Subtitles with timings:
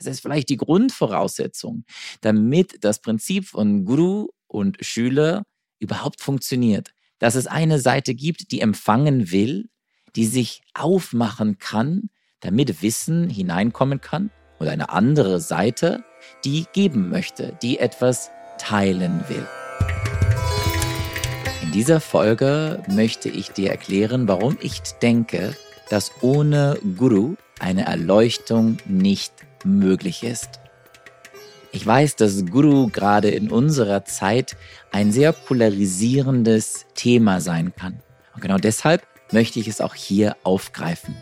[0.00, 1.84] Das ist vielleicht die Grundvoraussetzung,
[2.22, 5.42] damit das Prinzip von Guru und Schüler
[5.78, 6.92] überhaupt funktioniert.
[7.18, 9.68] Dass es eine Seite gibt, die empfangen will,
[10.16, 12.08] die sich aufmachen kann,
[12.40, 16.04] damit Wissen hineinkommen kann, oder eine andere Seite,
[16.44, 19.46] die geben möchte, die etwas teilen will.
[21.62, 25.54] In dieser Folge möchte ich dir erklären, warum ich denke,
[25.88, 29.32] dass ohne Guru eine Erleuchtung nicht
[29.64, 30.60] möglich ist.
[31.72, 34.56] Ich weiß, dass Guru gerade in unserer Zeit
[34.90, 38.00] ein sehr polarisierendes Thema sein kann.
[38.34, 41.14] Und genau deshalb möchte ich es auch hier aufgreifen.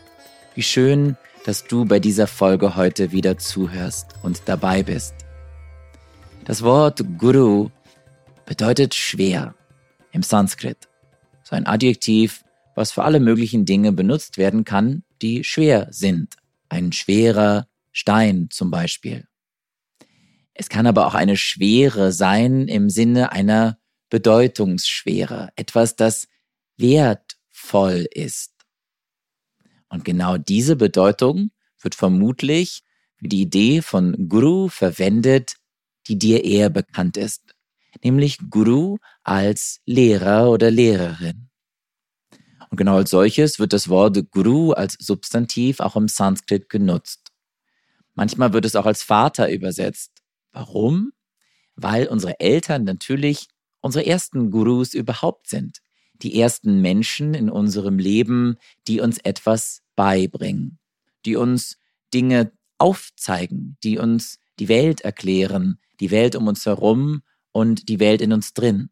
[0.55, 5.15] Wie schön, dass du bei dieser Folge heute wieder zuhörst und dabei bist.
[6.45, 7.69] Das Wort Guru
[8.47, 9.55] bedeutet schwer
[10.13, 10.89] im Sanskrit.
[11.45, 12.43] So ein Adjektiv,
[12.75, 16.37] was für alle möglichen Dinge benutzt werden kann, die schwer sind.
[16.71, 17.68] Ein schwerer
[17.99, 19.27] Stein zum Beispiel.
[20.55, 23.77] Es kann aber auch eine Schwere sein im Sinne einer
[24.09, 26.29] Bedeutungsschwere, etwas, das
[26.77, 28.53] wertvoll ist.
[29.89, 32.85] Und genau diese Bedeutung wird vermutlich
[33.17, 35.57] für die Idee von Guru verwendet,
[36.07, 37.57] die dir eher bekannt ist,
[38.05, 41.51] nämlich Guru als Lehrer oder Lehrerin.
[42.71, 47.28] Und genau als solches wird das Wort Guru als Substantiv auch im Sanskrit genutzt.
[48.19, 50.11] Manchmal wird es auch als Vater übersetzt.
[50.51, 51.13] Warum?
[51.77, 53.47] Weil unsere Eltern natürlich
[53.81, 55.79] unsere ersten Gurus überhaupt sind.
[56.15, 58.57] Die ersten Menschen in unserem Leben,
[58.89, 60.81] die uns etwas beibringen,
[61.27, 61.79] die uns
[62.13, 68.21] Dinge aufzeigen, die uns die Welt erklären, die Welt um uns herum und die Welt
[68.21, 68.91] in uns drin.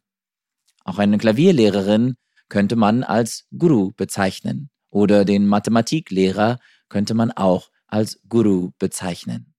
[0.84, 2.14] Auch eine Klavierlehrerin
[2.48, 9.54] könnte man als Guru bezeichnen oder den Mathematiklehrer könnte man auch als Guru bezeichnen.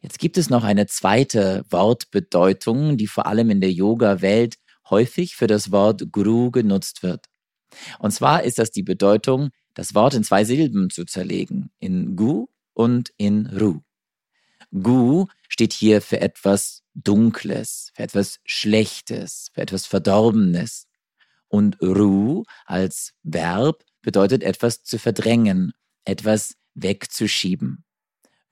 [0.00, 4.56] Jetzt gibt es noch eine zweite Wortbedeutung, die vor allem in der Yoga-Welt
[4.90, 7.26] häufig für das Wort Guru genutzt wird.
[7.98, 12.48] Und zwar ist das die Bedeutung, das Wort in zwei Silben zu zerlegen, in Gu
[12.74, 13.80] und in Ru.
[14.72, 20.88] Gu steht hier für etwas Dunkles, für etwas Schlechtes, für etwas Verdorbenes.
[21.48, 25.72] Und Ru als Verb bedeutet etwas zu verdrängen,
[26.04, 27.84] etwas wegzuschieben.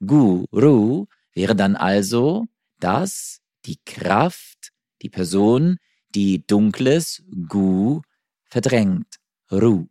[0.05, 2.45] Gu, Ru wäre dann also
[2.79, 4.71] das, die Kraft,
[5.01, 5.77] die Person,
[6.15, 8.01] die Dunkles, Gu,
[8.49, 9.17] verdrängt.
[9.51, 9.87] Ru.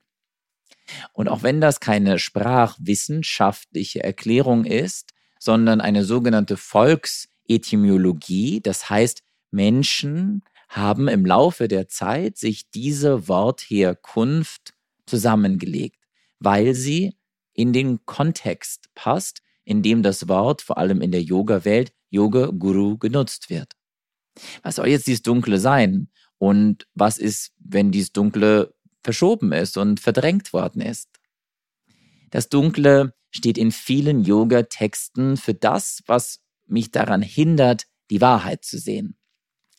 [1.12, 10.42] Und auch wenn das keine sprachwissenschaftliche Erklärung ist, sondern eine sogenannte Volksetymologie, das heißt, Menschen
[10.68, 14.74] haben im Laufe der Zeit sich diese Wortherkunft
[15.06, 15.98] zusammengelegt,
[16.38, 17.16] weil sie
[17.60, 22.98] in den Kontext passt, in dem das Wort vor allem in der Yoga-Welt Yoga Guru
[22.98, 23.74] genutzt wird.
[24.62, 26.08] Was soll jetzt dieses Dunkle sein?
[26.38, 31.08] Und was ist, wenn dieses Dunkle verschoben ist und verdrängt worden ist.
[32.30, 38.78] Das Dunkle steht in vielen Yoga-Texten für das, was mich daran hindert, die Wahrheit zu
[38.78, 39.16] sehen,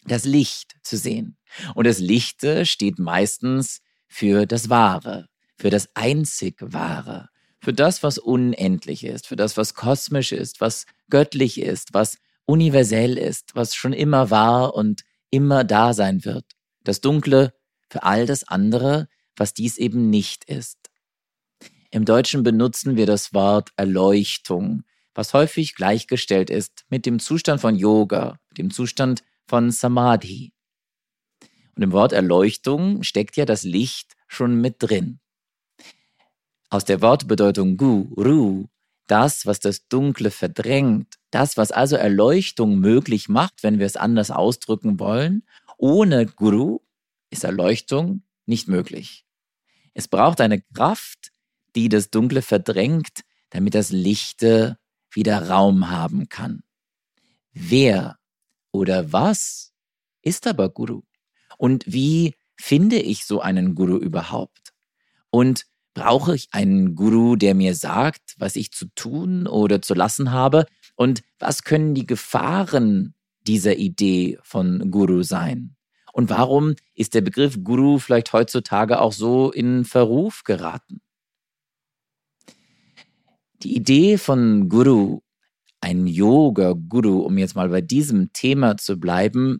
[0.05, 1.37] das Licht zu sehen.
[1.75, 5.27] Und das Lichte steht meistens für das Wahre,
[5.57, 7.29] für das einzig Wahre,
[7.61, 13.17] für das, was unendlich ist, für das, was kosmisch ist, was göttlich ist, was universell
[13.17, 16.45] ist, was schon immer war und immer da sein wird.
[16.83, 17.53] Das Dunkle
[17.87, 20.77] für all das andere, was dies eben nicht ist.
[21.91, 24.83] Im Deutschen benutzen wir das Wort Erleuchtung,
[25.13, 30.51] was häufig gleichgestellt ist mit dem Zustand von Yoga, dem Zustand von Samadhi.
[31.75, 35.20] Und im Wort Erleuchtung steckt ja das Licht schon mit drin.
[36.71, 38.67] Aus der Wortbedeutung Guru,
[39.05, 44.31] das, was das Dunkle verdrängt, das, was also Erleuchtung möglich macht, wenn wir es anders
[44.31, 45.43] ausdrücken wollen,
[45.77, 46.79] ohne Guru
[47.29, 49.25] ist Erleuchtung nicht möglich.
[49.93, 51.33] Es braucht eine Kraft,
[51.75, 54.77] die das Dunkle verdrängt, damit das Lichte
[55.11, 56.63] wieder Raum haben kann.
[57.51, 58.17] Wer
[58.71, 59.73] oder was
[60.21, 61.01] ist aber Guru?
[61.57, 64.71] Und wie finde ich so einen Guru überhaupt?
[65.31, 70.31] Und brauche ich einen Guru, der mir sagt, was ich zu tun oder zu lassen
[70.31, 70.65] habe?
[70.95, 73.13] Und was können die Gefahren
[73.47, 75.75] dieser Idee von Guru sein?
[76.13, 81.01] Und warum ist der Begriff Guru vielleicht heutzutage auch so in Verruf geraten?
[83.63, 85.21] Die Idee von Guru,
[85.81, 89.59] ein Yoga-Guru, um jetzt mal bei diesem Thema zu bleiben,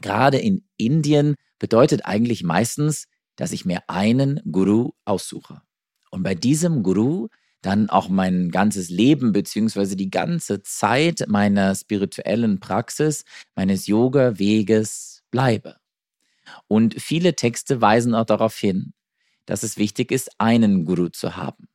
[0.00, 3.06] gerade in Indien bedeutet eigentlich meistens,
[3.40, 5.62] dass ich mir einen Guru aussuche.
[6.10, 7.28] Und bei diesem Guru,
[7.62, 13.24] dann auch mein ganzes Leben beziehungsweise die ganze Zeit meiner spirituellen Praxis,
[13.56, 15.76] meines Yoga-Weges bleibe.
[16.68, 18.92] Und viele Texte weisen auch darauf hin,
[19.46, 21.66] dass es wichtig ist, einen Guru zu haben.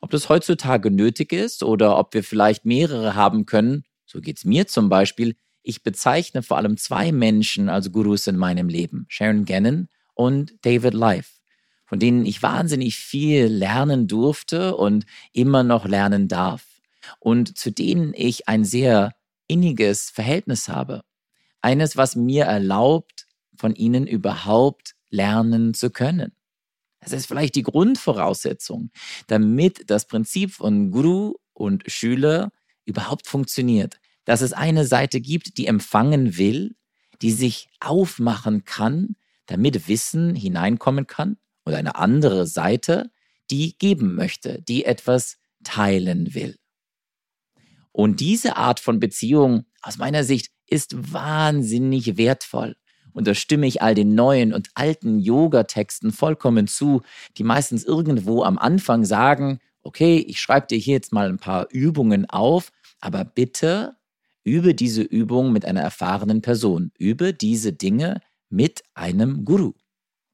[0.00, 4.68] Ob das heutzutage nötig ist oder ob wir vielleicht mehrere haben können, so geht's mir
[4.68, 5.34] zum Beispiel.
[5.64, 10.94] Ich bezeichne vor allem zwei Menschen als Gurus in meinem Leben, Sharon Gannon und David
[10.94, 11.38] Life,
[11.86, 16.64] von denen ich wahnsinnig viel lernen durfte und immer noch lernen darf
[17.20, 19.14] und zu denen ich ein sehr
[19.46, 21.02] inniges Verhältnis habe.
[21.60, 23.26] Eines, was mir erlaubt,
[23.56, 26.32] von ihnen überhaupt lernen zu können.
[27.00, 28.90] Das ist vielleicht die Grundvoraussetzung,
[29.28, 32.50] damit das Prinzip von Guru und Schüler
[32.84, 34.00] überhaupt funktioniert.
[34.24, 36.74] Dass es eine Seite gibt, die empfangen will,
[37.22, 39.14] die sich aufmachen kann,
[39.48, 41.36] damit Wissen hineinkommen kann,
[41.68, 43.10] und eine andere Seite,
[43.50, 46.56] die geben möchte, die etwas teilen will.
[47.92, 52.76] Und diese Art von Beziehung aus meiner Sicht ist wahnsinnig wertvoll.
[53.12, 57.02] Und da stimme ich all den neuen und alten Yoga-Texten vollkommen zu,
[57.36, 61.68] die meistens irgendwo am Anfang sagen, okay, ich schreibe dir hier jetzt mal ein paar
[61.70, 63.96] Übungen auf, aber bitte
[64.44, 66.92] übe diese Übung mit einer erfahrenen Person.
[66.96, 69.72] Übe diese Dinge mit einem Guru.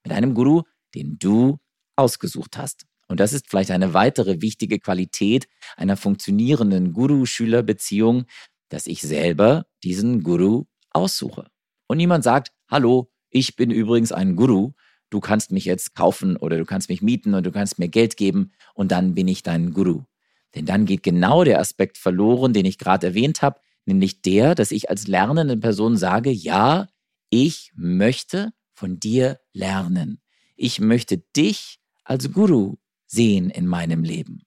[0.05, 0.62] Mit einem Guru,
[0.94, 1.58] den du
[1.96, 2.87] ausgesucht hast.
[3.08, 5.46] Und das ist vielleicht eine weitere wichtige Qualität
[5.76, 8.25] einer funktionierenden Guru-Schüler-Beziehung,
[8.69, 11.49] dass ich selber diesen Guru aussuche.
[11.87, 14.72] Und niemand sagt, hallo, ich bin übrigens ein Guru,
[15.10, 18.17] du kannst mich jetzt kaufen oder du kannst mich mieten oder du kannst mir Geld
[18.17, 20.05] geben und dann bin ich dein Guru.
[20.55, 24.70] Denn dann geht genau der Aspekt verloren, den ich gerade erwähnt habe, nämlich der, dass
[24.70, 26.88] ich als lernende Person sage, ja,
[27.42, 30.20] ich möchte von dir lernen.
[30.54, 32.76] Ich möchte dich als Guru
[33.06, 34.42] sehen in meinem Leben.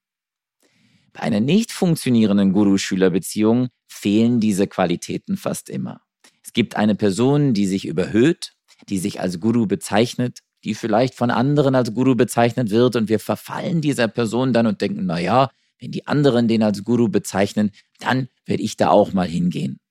[1.12, 6.00] Bei einer nicht funktionierenden Guru-Schüler-Beziehung fehlen diese Qualitäten fast immer.
[6.42, 8.54] Es gibt eine Person, die sich überhöht,
[8.88, 13.20] die sich als Guru bezeichnet, die vielleicht von anderen als Guru bezeichnet wird und wir
[13.20, 17.72] verfallen dieser Person dann und denken, na ja, wenn die anderen den als Guru bezeichnen,
[18.00, 19.82] dann werde ich da auch mal hingehen.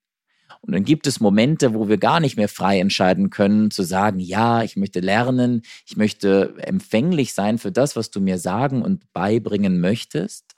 [0.66, 4.18] Und dann gibt es Momente, wo wir gar nicht mehr frei entscheiden können, zu sagen,
[4.18, 9.12] ja, ich möchte lernen, ich möchte empfänglich sein für das, was du mir sagen und
[9.12, 10.56] beibringen möchtest,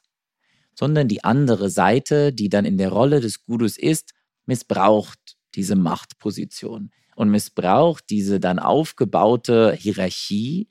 [0.75, 4.15] sondern die andere Seite, die dann in der Rolle des Gurus ist,
[4.47, 10.71] missbraucht diese Machtposition und missbraucht diese dann aufgebaute Hierarchie,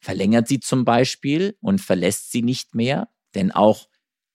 [0.00, 3.88] verlängert sie zum Beispiel und verlässt sie nicht mehr, denn auch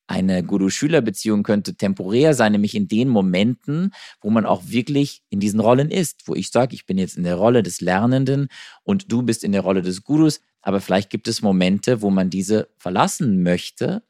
[0.08, 3.92] eine Guru-Schüler-Beziehung könnte temporär sein, nämlich in den Momenten,
[4.22, 7.24] wo man auch wirklich in diesen Rollen ist, wo ich sage, ich bin jetzt in
[7.24, 8.48] der Rolle des Lernenden
[8.84, 12.30] und du bist in der Rolle des Gurus, aber vielleicht gibt es Momente, wo man
[12.30, 14.04] diese verlassen möchte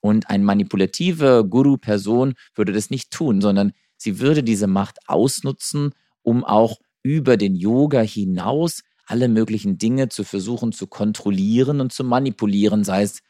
[0.00, 6.44] und eine manipulative Guru-Person würde das nicht tun, sondern sie würde diese Macht ausnutzen, um
[6.44, 12.84] auch über den Yoga hinaus alle möglichen Dinge zu versuchen zu kontrollieren und zu manipulieren,
[12.84, 13.20] sei es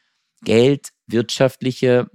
[0.43, 2.09] Geld, wirtschaftliche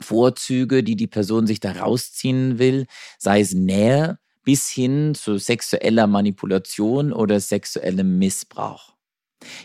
[0.00, 2.86] Vorzüge, die die Person sich da rausziehen will,
[3.18, 8.96] sei es Nähe bis hin zu sexueller Manipulation oder sexuellem Missbrauch.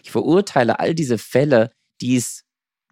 [0.03, 1.71] Ich verurteile all diese Fälle,
[2.01, 2.43] die es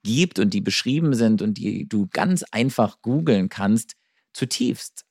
[0.03, 3.93] gibt und die beschrieben sind und die du ganz einfach googeln kannst,
[4.33, 5.05] zutiefst.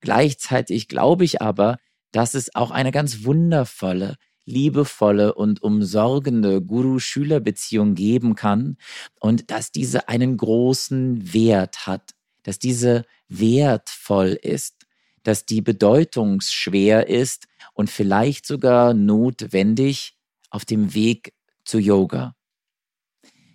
[0.00, 1.78] Gleichzeitig glaube ich aber,
[2.12, 4.16] dass es auch eine ganz wundervolle,
[4.48, 8.76] liebevolle und umsorgende Guru-Schüler-Beziehung geben kann
[9.20, 14.86] und dass diese einen großen Wert hat, dass diese wertvoll ist,
[15.22, 20.16] dass die bedeutungsschwer ist und vielleicht sogar notwendig
[20.50, 22.34] auf dem Weg zu Yoga.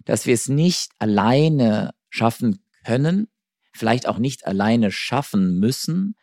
[0.06, 3.28] Dass wir es nicht alleine schaffen können,
[3.74, 6.16] vielleicht auch nicht alleine schaffen müssen,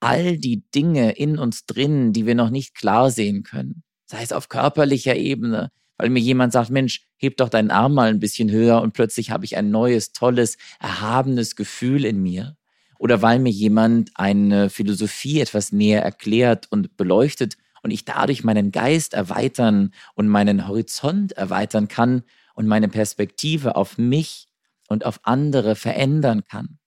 [0.00, 4.32] all die Dinge in uns drin, die wir noch nicht klar sehen können sei es
[4.32, 8.50] auf körperlicher Ebene, weil mir jemand sagt, Mensch, heb doch deinen Arm mal ein bisschen
[8.50, 12.56] höher und plötzlich habe ich ein neues, tolles, erhabenes Gefühl in mir.
[12.98, 18.72] Oder weil mir jemand eine Philosophie etwas näher erklärt und beleuchtet und ich dadurch meinen
[18.72, 22.22] Geist erweitern und meinen Horizont erweitern kann
[22.54, 24.48] und meine Perspektive auf mich
[24.88, 26.78] und auf andere verändern kann.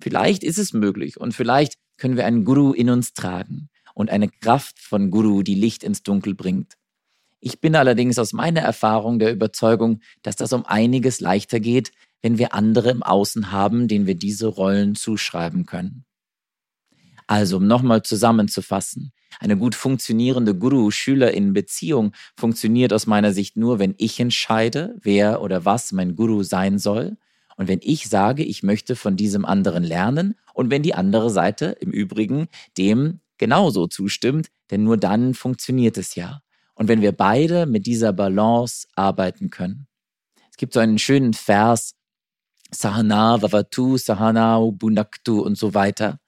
[0.00, 4.28] Vielleicht ist es möglich und vielleicht können wir einen Guru in uns tragen und eine
[4.28, 6.74] Kraft von Guru, die Licht ins Dunkel bringt.
[7.40, 12.36] Ich bin allerdings aus meiner Erfahrung der Überzeugung, dass das um einiges leichter geht, wenn
[12.36, 16.04] wir andere im Außen haben, denen wir diese Rollen zuschreiben können.
[17.26, 19.12] Also, um nochmal zusammenzufassen.
[19.40, 25.92] Eine gut funktionierende Guru-Schüler-in-Beziehung funktioniert aus meiner Sicht nur, wenn ich entscheide, wer oder was
[25.92, 27.16] mein Guru sein soll.
[27.56, 31.76] Und wenn ich sage, ich möchte von diesem anderen lernen und wenn die andere Seite
[31.80, 36.40] im Übrigen dem genauso zustimmt, denn nur dann funktioniert es ja.
[36.74, 39.86] Und wenn wir beide mit dieser Balance arbeiten können.
[40.50, 41.94] Es gibt so einen schönen Vers,
[42.70, 46.18] Sahana, Vavatu, Sahana, Bunaktu und so weiter,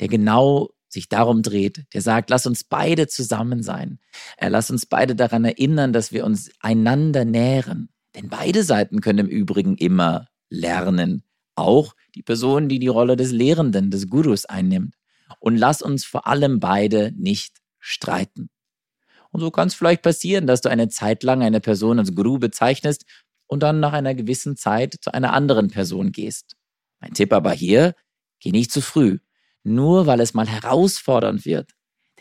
[0.00, 3.98] der genau sich darum dreht, der sagt, lass uns beide zusammen sein.
[4.36, 7.88] Er lass uns beide daran erinnern, dass wir uns einander nähren.
[8.14, 11.22] Denn beide Seiten können im Übrigen immer lernen.
[11.54, 14.94] Auch die Person, die die Rolle des Lehrenden, des Gurus einnimmt.
[15.40, 18.50] Und lass uns vor allem beide nicht streiten.
[19.30, 22.38] Und so kann es vielleicht passieren, dass du eine Zeit lang eine Person als Guru
[22.38, 23.04] bezeichnest
[23.46, 26.56] und dann nach einer gewissen Zeit zu einer anderen Person gehst.
[27.00, 27.94] Mein Tipp aber hier,
[28.40, 29.18] geh nicht zu früh
[29.64, 31.72] nur weil es mal herausfordernd wird.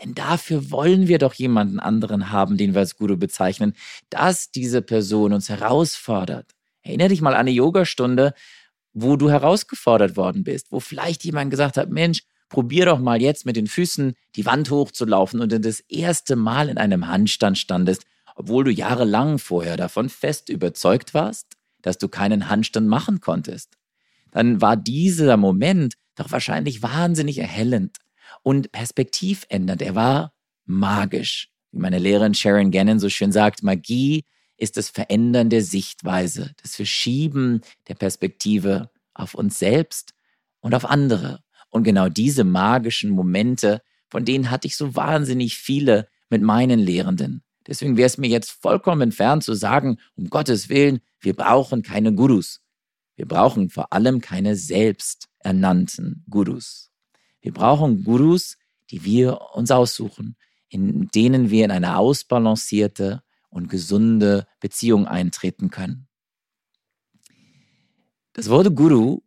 [0.01, 3.73] Denn dafür wollen wir doch jemanden anderen haben, den wir als Guru bezeichnen,
[4.09, 6.51] dass diese Person uns herausfordert.
[6.81, 8.33] Erinnere dich mal an eine Yogastunde,
[8.93, 13.45] wo du herausgefordert worden bist, wo vielleicht jemand gesagt hat, Mensch, probier doch mal jetzt
[13.45, 18.03] mit den Füßen die Wand hochzulaufen und dann das erste Mal in einem Handstand standest,
[18.35, 21.47] obwohl du jahrelang vorher davon fest überzeugt warst,
[21.81, 23.77] dass du keinen Handstand machen konntest.
[24.31, 27.97] Dann war dieser Moment doch wahrscheinlich wahnsinnig erhellend
[28.43, 29.81] und perspektivändernd.
[29.81, 30.33] Er war
[30.65, 31.49] magisch.
[31.71, 34.25] Wie meine Lehrerin Sharon Gannon so schön sagt, Magie
[34.57, 40.13] ist das Verändern der Sichtweise, das Verschieben der Perspektive auf uns selbst
[40.59, 41.41] und auf andere.
[41.71, 47.43] Und genau diese magischen Momente, von denen hatte ich so wahnsinnig viele mit meinen Lehrenden.
[47.65, 52.13] Deswegen wäre es mir jetzt vollkommen entfernt zu sagen, um Gottes Willen, wir brauchen keine
[52.13, 52.61] Gurus.
[53.15, 56.91] Wir brauchen vor allem keine selbsternannten Gurus.
[57.41, 58.57] Wir brauchen Gurus,
[58.89, 60.35] die wir uns aussuchen,
[60.69, 66.07] in denen wir in eine ausbalancierte und gesunde Beziehung eintreten können.
[68.33, 69.21] Das Wort Guru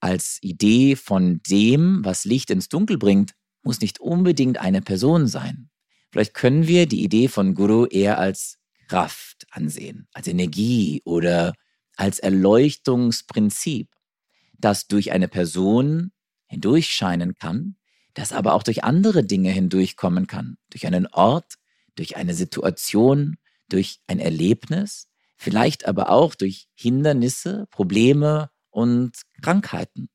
[0.00, 5.70] als Idee von dem, was Licht ins Dunkel bringt, muss nicht unbedingt eine Person sein.
[6.10, 11.54] Vielleicht können wir die Idee von Guru eher als Kraft ansehen, als Energie oder
[11.96, 13.94] als Erleuchtungsprinzip,
[14.58, 16.12] das durch eine Person
[16.46, 17.76] hindurchscheinen kann,
[18.14, 21.54] das aber auch durch andere Dinge hindurchkommen kann, durch einen Ort,
[21.94, 23.36] durch eine Situation,
[23.68, 29.12] durch ein Erlebnis, vielleicht aber auch durch Hindernisse, Probleme und
[29.42, 30.08] Krankheiten.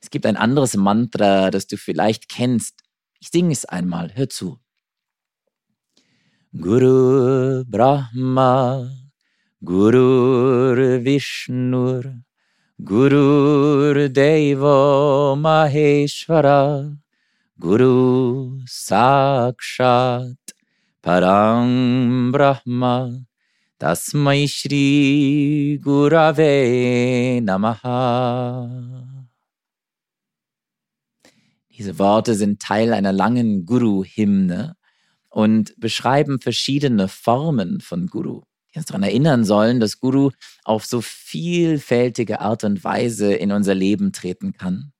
[0.00, 2.82] Es gibt ein anderes Mantra, das du vielleicht kennst.
[3.18, 4.58] Ich singe es einmal, hör zu.
[6.52, 8.90] Guru Brahma
[9.62, 12.24] Gurur Vishnur,
[12.82, 16.96] Gurur Deva Maheshwara,
[17.60, 20.38] Guru Sakshat
[21.02, 23.26] Param Brahma,
[23.80, 28.68] Tasmai Shri Gurave Namaha.
[31.70, 34.76] Diese Worte sind Teil einer langen Guru-Hymne
[35.30, 38.42] und beschreiben verschiedene Formen von Guru
[38.74, 40.30] die uns daran erinnern sollen, dass Guru
[40.62, 44.92] auf so vielfältige Art und Weise in unser Leben treten kann.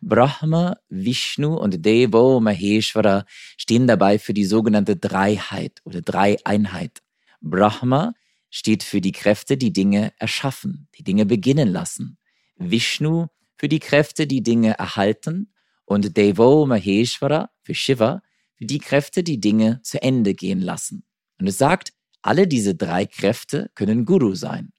[0.00, 3.24] Brahma, Vishnu und Devo Maheshwara
[3.56, 7.02] stehen dabei für die sogenannte Dreiheit oder Dreieinheit.
[7.40, 8.14] Brahma
[8.50, 12.18] steht für die Kräfte, die Dinge erschaffen, die Dinge beginnen lassen.
[12.56, 13.26] Vishnu
[13.56, 15.52] für die Kräfte, die Dinge erhalten
[15.84, 18.22] und Devo Maheshwara für Shiva
[18.54, 21.04] für die Kräfte, die Dinge zu Ende gehen lassen.
[21.38, 21.92] Und es sagt,
[22.22, 24.72] alle diese drei Kräfte können Guru sein.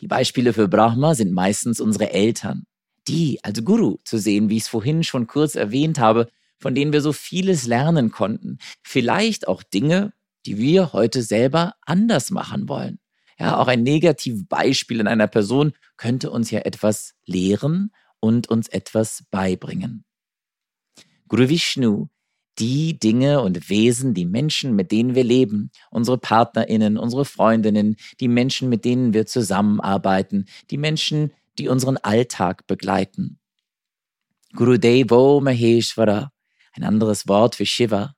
[0.00, 2.66] Die Beispiele für Brahma sind meistens unsere Eltern.
[3.08, 6.28] Die als Guru zu sehen, wie ich es vorhin schon kurz erwähnt habe,
[6.58, 8.58] von denen wir so vieles lernen konnten.
[8.82, 10.12] Vielleicht auch Dinge,
[10.46, 12.98] die wir heute selber anders machen wollen.
[13.38, 19.24] Ja, auch ein Negativbeispiel in einer Person könnte uns ja etwas lehren und uns etwas
[19.30, 20.04] beibringen.
[21.28, 22.08] Guru Vishnu
[22.58, 28.28] die Dinge und Wesen, die Menschen, mit denen wir leben, unsere Partnerinnen, unsere Freundinnen, die
[28.28, 33.38] Menschen, mit denen wir zusammenarbeiten, die Menschen, die unseren Alltag begleiten.
[34.54, 36.30] Gurudevo Maheshwara,
[36.74, 38.14] ein anderes Wort für Shiva,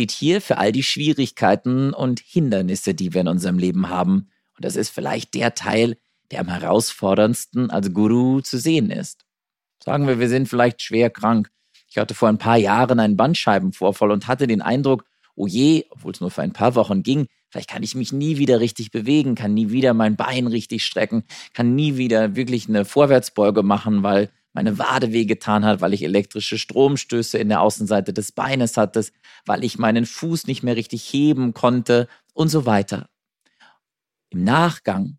[0.00, 4.30] steht hier für all die Schwierigkeiten und Hindernisse, die wir in unserem Leben haben.
[4.56, 5.96] Und das ist vielleicht der Teil,
[6.30, 9.26] der am herausforderndsten als Guru zu sehen ist.
[9.82, 11.50] Sagen wir, wir sind vielleicht schwer krank
[11.90, 15.04] ich hatte vor ein paar Jahren einen Bandscheibenvorfall und hatte den Eindruck,
[15.34, 18.38] oh je, obwohl es nur für ein paar Wochen ging, vielleicht kann ich mich nie
[18.38, 22.84] wieder richtig bewegen, kann nie wieder mein Bein richtig strecken, kann nie wieder wirklich eine
[22.84, 28.32] Vorwärtsbeuge machen, weil meine Wade wehgetan hat, weil ich elektrische Stromstöße in der Außenseite des
[28.32, 29.04] Beines hatte,
[29.46, 33.08] weil ich meinen Fuß nicht mehr richtig heben konnte und so weiter.
[34.30, 35.18] Im Nachgang,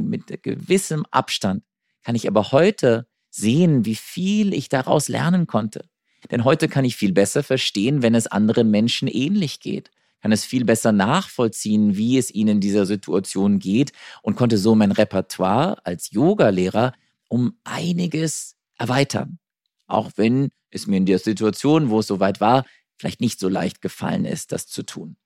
[0.00, 1.62] mit gewissem Abstand,
[2.02, 5.88] kann ich aber heute sehen, wie viel ich daraus lernen konnte.
[6.30, 10.44] Denn heute kann ich viel besser verstehen, wenn es anderen Menschen ähnlich geht, kann es
[10.44, 15.84] viel besser nachvollziehen, wie es ihnen in dieser Situation geht und konnte so mein Repertoire
[15.84, 16.92] als Yogalehrer
[17.28, 19.38] um einiges erweitern.
[19.86, 22.64] Auch wenn es mir in der Situation, wo es soweit war,
[22.98, 25.16] vielleicht nicht so leicht gefallen ist, das zu tun.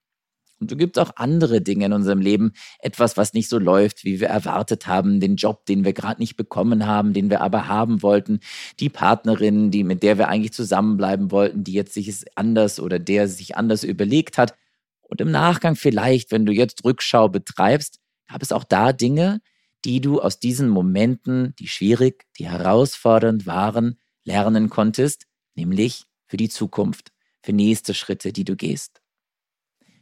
[0.59, 4.21] Und es gibt auch andere Dinge in unserem Leben, etwas, was nicht so läuft, wie
[4.21, 8.03] wir erwartet haben, den Job, den wir gerade nicht bekommen haben, den wir aber haben
[8.03, 8.41] wollten,
[8.81, 12.99] die Partnerin, die mit der wir eigentlich zusammenbleiben wollten, die jetzt sich es anders oder
[12.99, 14.55] der sich anders überlegt hat.
[15.03, 19.41] Und im Nachgang vielleicht, wenn du jetzt Rückschau betreibst, gab es auch da Dinge,
[19.87, 26.49] die du aus diesen Momenten, die schwierig, die herausfordernd waren, lernen konntest, nämlich für die
[26.49, 29.01] Zukunft, für nächste Schritte, die du gehst.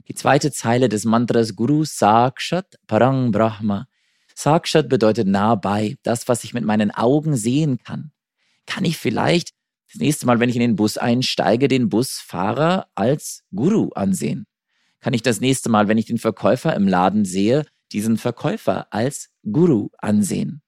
[0.08, 3.86] Die zweite Zeile des Mantras Guru Sakshat Parang Brahma.
[4.34, 8.10] Sakshat bedeutet nah bei, das, was ich mit meinen Augen sehen kann.
[8.66, 9.50] Kann ich vielleicht
[9.92, 14.46] das nächste Mal, wenn ich in den Bus einsteige, den Busfahrer als Guru ansehen?
[15.00, 19.30] Kann ich das nächste Mal, wenn ich den Verkäufer im Laden sehe, diesen Verkäufer als
[19.42, 20.62] Guru ansehen?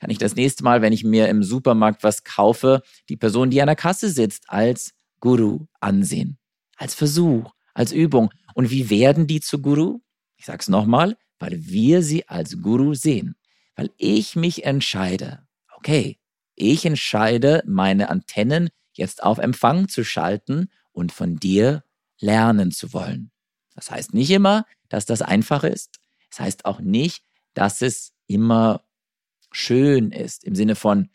[0.00, 3.60] Kann ich das nächste Mal, wenn ich mir im Supermarkt was kaufe, die Person, die
[3.60, 6.38] an der Kasse sitzt, als Guru ansehen?
[6.76, 8.30] Als Versuch, als Übung.
[8.54, 10.00] Und wie werden die zu Guru?
[10.36, 13.36] Ich sage es nochmal, weil wir sie als Guru sehen.
[13.76, 15.46] Weil ich mich entscheide,
[15.76, 16.18] okay,
[16.54, 21.84] ich entscheide, meine Antennen jetzt auf Empfang zu schalten und von dir
[22.20, 23.30] lernen zu wollen.
[23.74, 25.99] Das heißt nicht immer, dass das einfach ist.
[26.30, 28.84] Das heißt auch nicht, dass es immer
[29.52, 31.10] schön ist, im Sinne von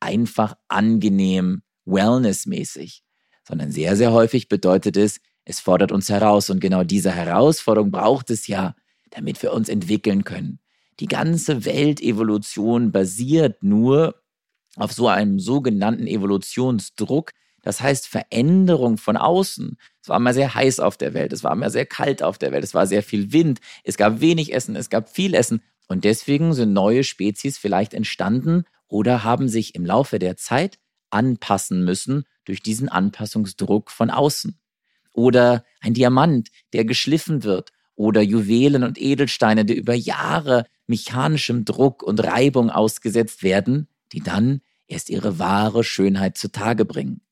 [0.00, 3.02] einfach angenehm, wellnessmäßig,
[3.46, 8.30] sondern sehr, sehr häufig bedeutet es, es fordert uns heraus und genau diese Herausforderung braucht
[8.30, 8.74] es ja,
[9.10, 10.60] damit wir uns entwickeln können.
[11.00, 14.22] Die ganze Weltevolution basiert nur
[14.76, 17.32] auf so einem sogenannten Evolutionsdruck,
[17.64, 19.78] das heißt Veränderung von außen.
[20.02, 22.52] Es war immer sehr heiß auf der Welt, es war immer sehr kalt auf der
[22.52, 25.62] Welt, es war sehr viel Wind, es gab wenig Essen, es gab viel Essen.
[25.88, 30.78] Und deswegen sind neue Spezies vielleicht entstanden oder haben sich im Laufe der Zeit
[31.10, 34.58] anpassen müssen durch diesen Anpassungsdruck von außen.
[35.12, 37.70] Oder ein Diamant, der geschliffen wird.
[37.94, 44.60] Oder Juwelen und Edelsteine, die über Jahre mechanischem Druck und Reibung ausgesetzt werden, die dann
[44.86, 47.23] erst ihre wahre Schönheit zutage bringen.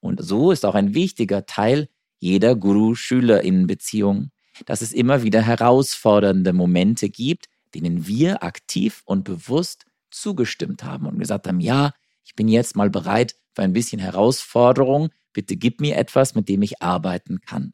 [0.00, 4.30] Und so ist auch ein wichtiger Teil jeder Guru-Schüler-Innen-Beziehung,
[4.66, 11.18] dass es immer wieder herausfordernde Momente gibt, denen wir aktiv und bewusst zugestimmt haben und
[11.18, 11.92] gesagt haben, ja,
[12.24, 16.62] ich bin jetzt mal bereit für ein bisschen Herausforderung, Bitte gib mir etwas, mit dem
[16.62, 17.72] ich arbeiten kann.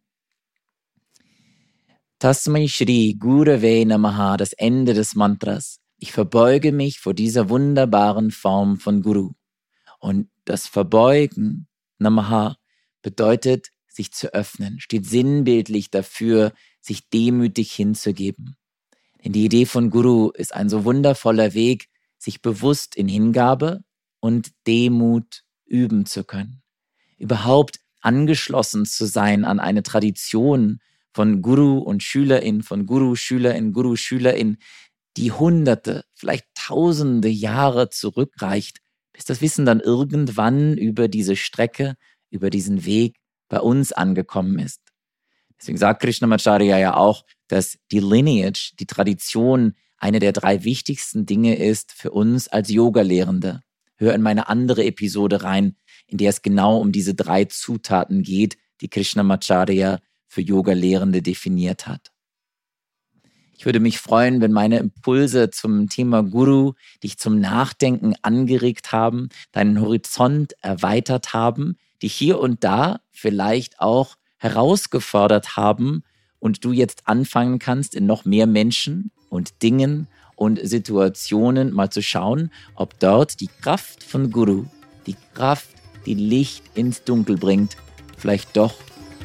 [2.18, 5.80] Tasmai Shri Gurave Namaha, das Ende des Mantras.
[5.98, 9.32] Ich verbeuge mich vor dieser wunderbaren Form von Guru.
[9.98, 11.66] Und das Verbeugen,
[12.04, 12.56] Namaha,
[13.02, 18.56] bedeutet, sich zu öffnen, steht sinnbildlich dafür, sich demütig hinzugeben.
[19.24, 21.88] Denn die Idee von Guru ist ein so wundervoller Weg,
[22.18, 23.82] sich bewusst in Hingabe
[24.20, 26.64] und Demut üben zu können
[27.18, 30.80] überhaupt angeschlossen zu sein an eine Tradition
[31.12, 34.58] von Guru und Schülerin, von Guru, Schülerin, Guru, Schülerin,
[35.16, 38.80] die hunderte, vielleicht tausende Jahre zurückreicht,
[39.14, 41.94] bis das Wissen dann irgendwann über diese Strecke,
[42.30, 43.16] über diesen Weg
[43.48, 44.80] bei uns angekommen ist.
[45.58, 51.56] Deswegen sagt Krishnamacharya ja auch, dass die Lineage, die Tradition, eine der drei wichtigsten Dinge
[51.56, 53.60] ist für uns als Yoga-Lehrende.
[53.96, 58.58] Hör in meine andere Episode rein, in der es genau um diese drei Zutaten geht,
[58.80, 62.13] die Krishnamacharya für Yoga-Lehrende definiert hat.
[63.56, 69.28] Ich würde mich freuen, wenn meine Impulse zum Thema Guru dich zum Nachdenken angeregt haben,
[69.52, 76.02] deinen Horizont erweitert haben, dich hier und da vielleicht auch herausgefordert haben
[76.40, 82.02] und du jetzt anfangen kannst, in noch mehr Menschen und Dingen und Situationen mal zu
[82.02, 84.64] schauen, ob dort die Kraft von Guru,
[85.06, 85.70] die Kraft
[86.06, 87.76] die Licht ins Dunkel bringt,
[88.18, 88.74] vielleicht doch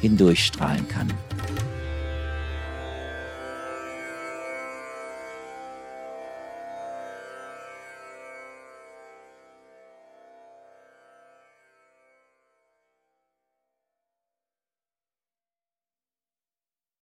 [0.00, 1.12] hindurchstrahlen kann.